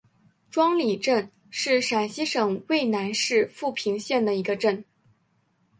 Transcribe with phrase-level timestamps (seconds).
[0.49, 4.83] 庄里镇是陕西省渭南市富平县的一个镇。